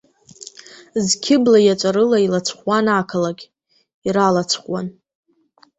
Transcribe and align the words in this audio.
Зқьы 1.05 1.35
бла 1.43 1.59
иаҵәа 1.63 1.89
рыла 1.95 2.17
илацәҟәуан 2.25 2.85
ақалақь, 2.97 3.43
иралацәҟәуан. 4.07 4.87